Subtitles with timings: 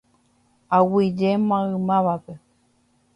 [0.77, 2.33] Aguyje maymávape.